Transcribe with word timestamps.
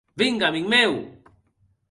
Vinga, 0.21 0.47
amic 0.47 0.65
meu. 0.73 0.97